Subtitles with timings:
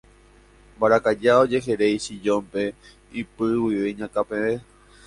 [0.77, 2.61] mbarakaja ojeheréi sillón-pe
[3.21, 4.55] ipy guive iñakã peve